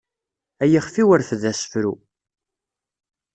Ay 0.63 0.71
ixef-iw 0.79 1.09
rfed 1.19 1.43
asefru. 1.51 1.93